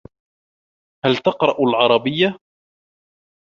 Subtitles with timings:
[1.05, 2.39] هل تقرأ العربيّة؟